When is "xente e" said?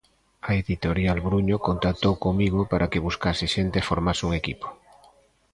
3.55-3.87